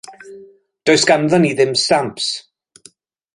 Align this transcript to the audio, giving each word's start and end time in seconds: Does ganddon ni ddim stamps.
Does 0.89 1.03
ganddon 1.09 1.43
ni 1.45 1.51
ddim 1.59 1.73
stamps. 1.83 2.27